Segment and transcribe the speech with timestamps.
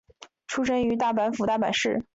[0.47, 2.03] 出身于大阪府大阪市。